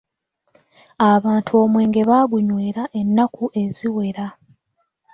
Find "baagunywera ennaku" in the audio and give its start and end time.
2.09-3.43